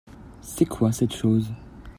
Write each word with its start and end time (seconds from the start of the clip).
C'est 0.41 0.65
quoi 0.65 0.91
cette 0.91 1.13
chose? 1.13 1.53